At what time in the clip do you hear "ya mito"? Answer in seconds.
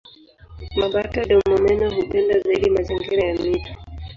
3.29-3.71